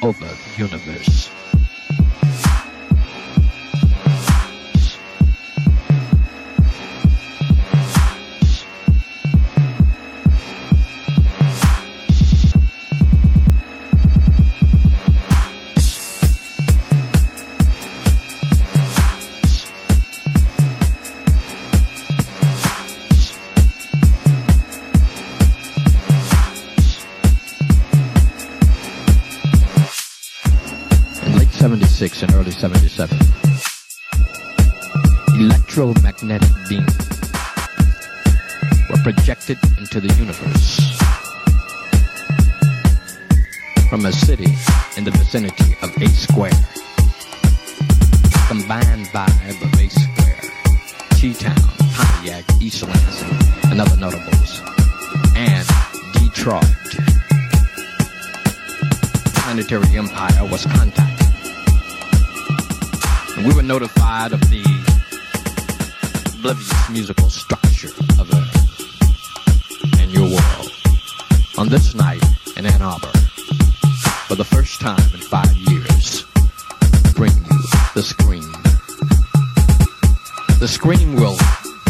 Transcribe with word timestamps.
Of 0.00 0.20
the 0.20 0.62
universe. 0.62 1.07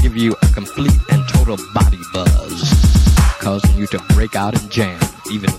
give 0.09 0.17
you 0.17 0.33
a 0.41 0.47
complete 0.55 0.99
and 1.11 1.29
total 1.29 1.59
body 1.75 1.99
buzz, 2.15 2.73
causing 3.41 3.77
you 3.77 3.87
to 3.87 3.99
break 4.15 4.35
out 4.35 4.59
and 4.59 4.71
jam, 4.71 4.99
even. 5.31 5.51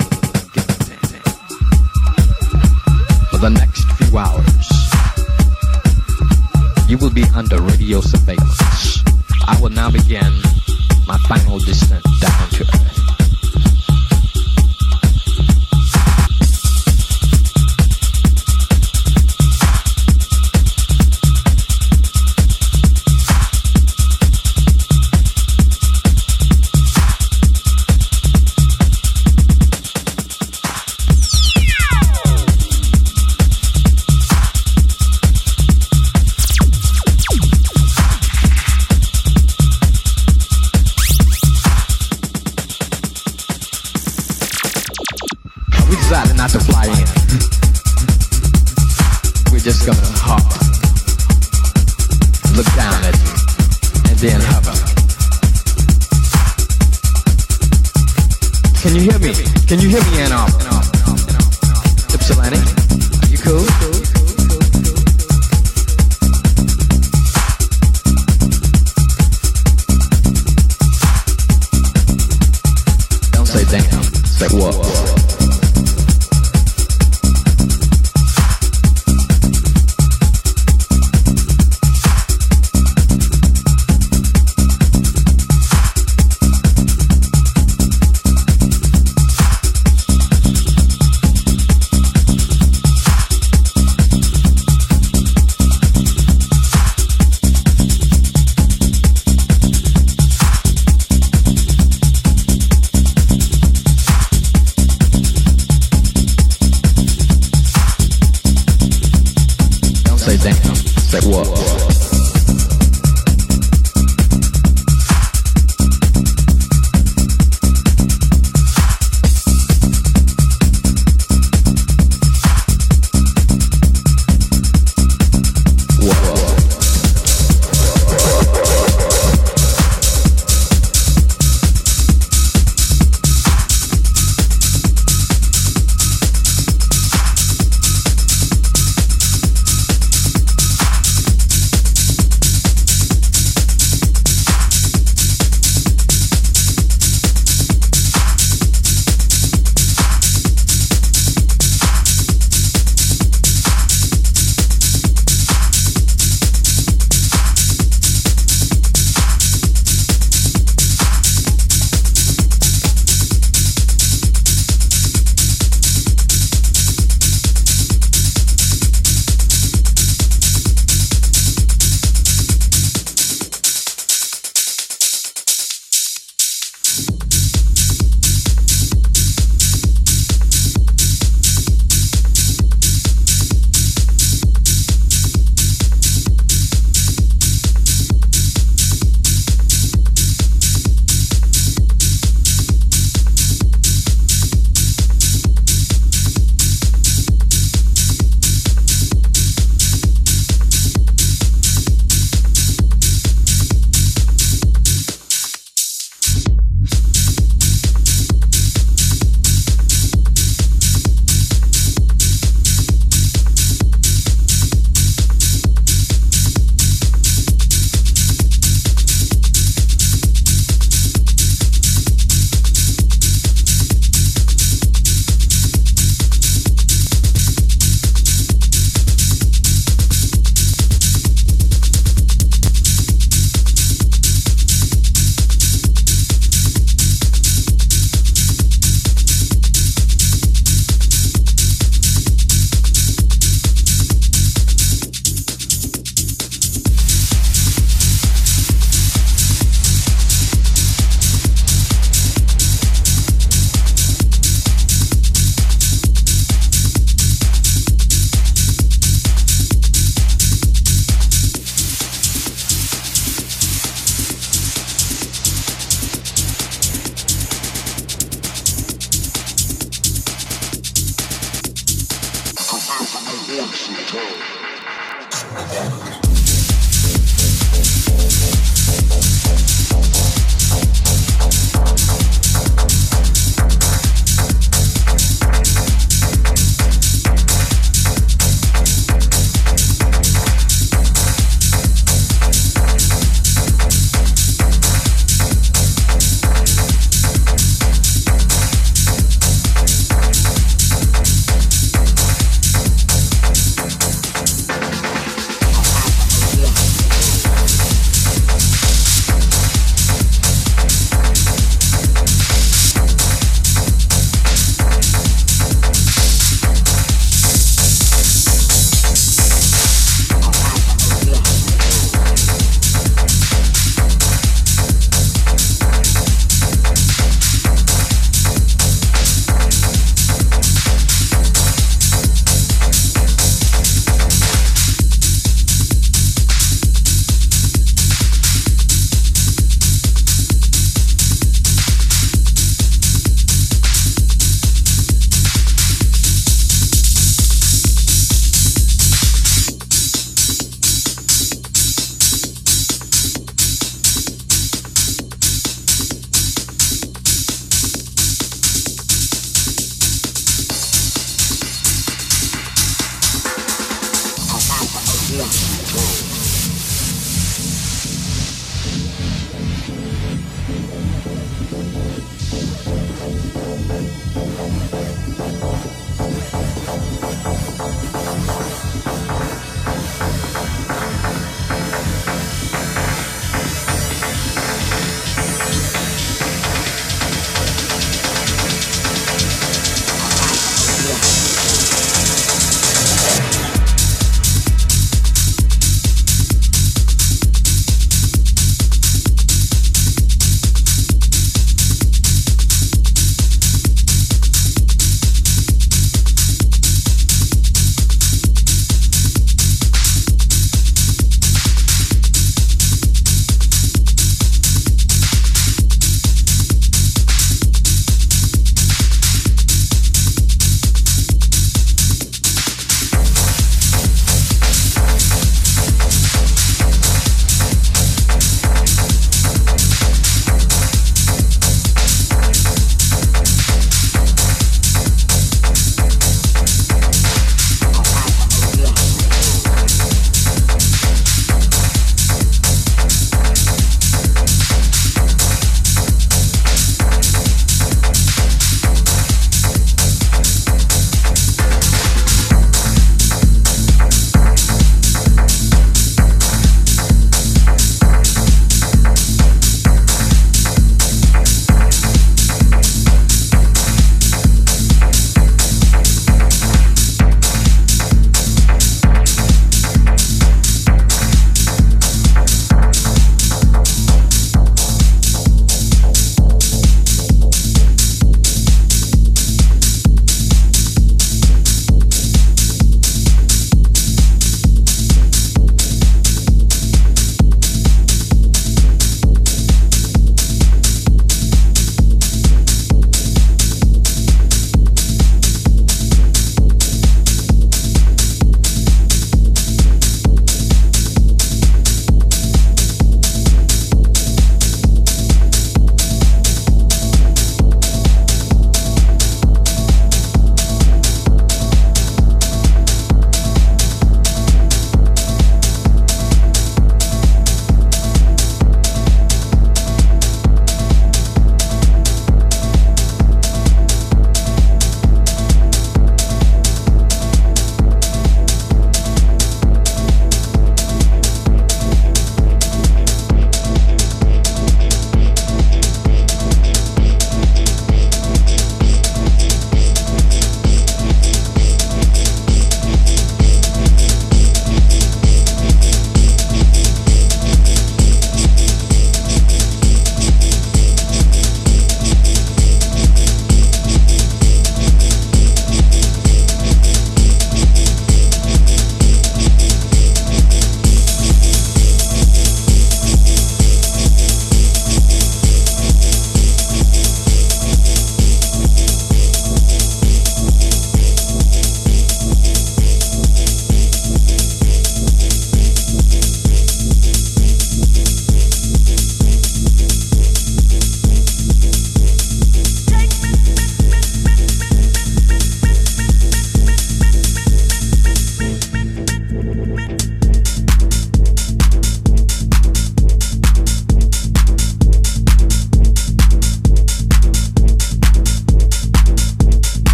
For 3.30 3.38
the 3.38 3.50
next 3.50 3.86
few 3.98 4.18
hours, 4.18 4.68
you 6.90 6.98
will 6.98 7.12
be 7.12 7.26
under 7.36 7.62
radio 7.62 8.02
surveillance. 8.02 9.04
I 9.48 9.60
will 9.62 9.70
now 9.70 9.92
begin 9.92 10.34
my 11.06 11.20
final 11.28 11.60
descent 11.60 12.04
down 12.20 12.50
to 12.50 12.64
earth. 12.64 12.99